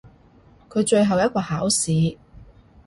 [0.67, 2.17] 佢最後一個考試！